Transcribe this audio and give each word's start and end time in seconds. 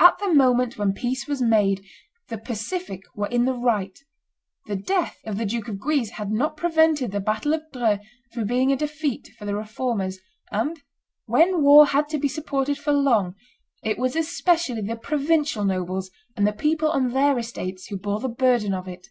At 0.00 0.18
the 0.18 0.32
moment 0.32 0.78
when 0.78 0.94
peace 0.94 1.26
was 1.26 1.42
made, 1.42 1.84
the 2.28 2.38
pacific 2.38 3.02
were 3.14 3.26
in 3.26 3.44
the 3.44 3.52
right; 3.52 3.98
the 4.64 4.76
death 4.76 5.18
of 5.26 5.36
the 5.36 5.44
Duke 5.44 5.68
of 5.68 5.78
Guise 5.78 6.08
had 6.12 6.30
not 6.32 6.56
prevented 6.56 7.10
the 7.12 7.20
battle 7.20 7.52
of 7.52 7.64
Dreux 7.70 7.98
from 8.32 8.46
being 8.46 8.72
a 8.72 8.76
defeat 8.76 9.28
for 9.38 9.44
the 9.44 9.54
Reformers; 9.54 10.20
and, 10.50 10.80
when 11.26 11.62
war 11.62 11.84
had 11.88 12.08
to 12.08 12.18
be 12.18 12.28
supported 12.28 12.78
for 12.78 12.92
long, 12.94 13.34
it 13.82 13.98
was 13.98 14.16
especially 14.16 14.80
the 14.80 14.96
provincial 14.96 15.66
nobles 15.66 16.10
and 16.34 16.46
the 16.46 16.54
people 16.54 16.90
on 16.90 17.10
their 17.10 17.38
estates 17.38 17.88
who 17.88 17.98
bore 17.98 18.20
the 18.20 18.28
burden 18.30 18.72
of 18.72 18.88
it. 18.88 19.08